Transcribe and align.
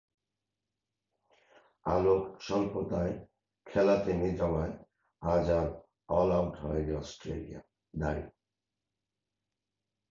আলোকস্বল্পতায় 1.85 3.13
খেলা 3.67 3.95
থেমে 4.05 4.29
যাওয়ায় 4.39 4.73
আজ 5.21 5.45
আর 5.59 5.67
অলআউট 6.09 6.53
হয়নি 6.61 6.93
অস্ট্রেলিয়া। 6.93 7.59